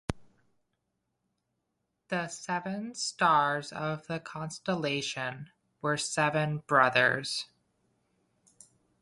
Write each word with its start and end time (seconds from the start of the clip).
The 2.07 2.27
seven 2.27 2.95
stars 2.95 3.71
of 3.71 4.07
the 4.07 4.19
constellation 4.19 5.51
were 5.79 5.95
seven 5.95 6.63
brothers. 6.65 7.45